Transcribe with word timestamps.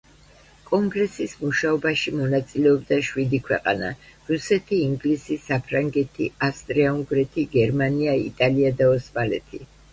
კონგრესის 0.69 1.33
მუშაობაში 1.41 2.13
მონაწილეობდა 2.21 2.97
შვიდი 3.09 3.41
ქვეყანა: 3.49 3.93
რუსეთი, 4.31 4.81
ინგლისი, 4.87 5.39
საფრანგეთი, 5.45 6.33
ავსტრია-უნგრეთი, 6.51 7.49
გერმანია, 7.57 8.21
იტალია 8.27 8.77
და 8.85 8.93
ოსმალეთი. 8.99 9.67